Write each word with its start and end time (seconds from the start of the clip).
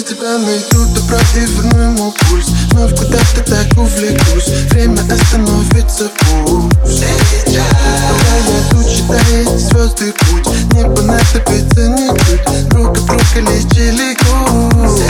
Я 0.00 0.06
тебя 0.06 0.38
найду, 0.38 0.86
добро 0.94 1.18
и 1.36 1.40
верну 1.40 1.92
ему 1.92 2.12
пульс. 2.12 2.46
Вновь 2.70 2.96
куда-то 2.96 3.42
так 3.44 3.66
увлекусь 3.76 4.48
Время 4.70 5.02
остановится 5.02 6.08
пусть. 6.18 7.04
Пока 7.44 8.34
я 8.48 8.62
тут 8.70 8.86
считаю 8.86 9.58
звезды 9.58 10.14
путь. 10.14 10.48
Не 10.72 10.84
понадобится 10.84 11.88
ничуть 11.88 12.68
Друг 12.70 12.96
от 12.96 13.04
друга 13.04 13.40
лечили 13.40 14.16
грусть 14.20 15.04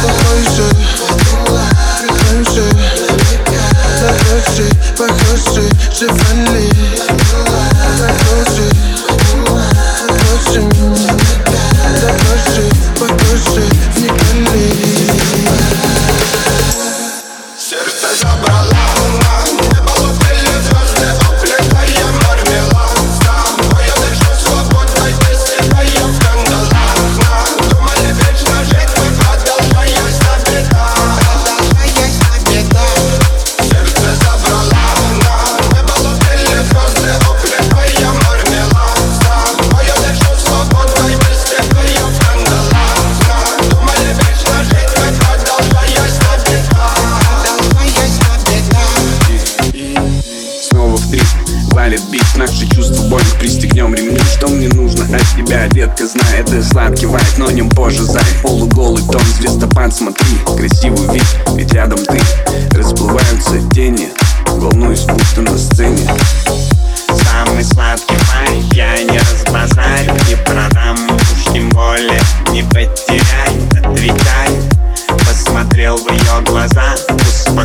Такой 0.00 0.42
же, 0.56 0.68
такой 2.06 2.54
же 2.54 2.64
Захожи, 4.00 4.68
похожи, 4.96 5.68
Шевроле 5.92 6.79
Три 51.10 51.20
валит 51.72 52.02
бит 52.10 52.24
Наши 52.36 52.68
чувства 52.68 53.02
больно 53.08 53.26
пристегнем 53.40 53.92
ремни. 53.94 54.18
Что 54.36 54.46
мне 54.46 54.68
нужно 54.68 55.04
от 55.04 55.22
тебя, 55.36 55.66
детка, 55.68 56.06
знай 56.06 56.38
Это 56.38 56.62
сладкий 56.62 57.06
вайп, 57.06 57.26
но 57.36 57.50
не 57.50 57.62
позже 57.62 58.04
зай 58.04 58.22
Полуголый 58.42 59.02
тон, 59.10 59.22
звездопад, 59.38 59.92
смотри 59.92 60.38
Красивый 60.56 61.12
вид, 61.12 61.24
ведь 61.56 61.72
рядом 61.72 61.98
ты. 62.04 62.20
Расплываются 62.78 63.60
тени 63.72 64.10
Волнуюсь, 64.46 65.04
будто 65.04 65.42
на 65.42 65.58
сцене. 65.58 66.08
Самый 67.08 67.64
сладкий 67.64 68.14
вайп 68.14 68.72
Я 68.74 69.02
не 69.02 69.18
разбазарю, 69.18 70.12
не 70.28 70.36
продам 70.36 70.96
Уж 71.10 71.52
тем 71.52 71.70
более 71.70 72.20
не 72.52 72.62
потеряй. 72.62 73.56
Отвечай 73.82 74.60
Посмотрел 75.26 75.96
в 75.96 76.08
ее 76.08 76.44
глаза 76.44 76.94
Успокоил 77.08 77.59